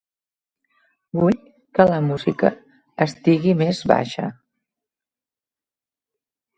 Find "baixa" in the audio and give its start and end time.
3.95-4.29